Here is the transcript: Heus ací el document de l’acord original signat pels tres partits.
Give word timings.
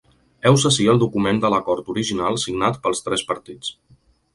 Heus 0.49 0.63
ací 0.69 0.87
el 0.93 1.01
document 1.03 1.43
de 1.45 1.53
l’acord 1.55 1.95
original 1.97 2.43
signat 2.49 2.85
pels 2.87 3.09
tres 3.11 3.31
partits. 3.33 3.75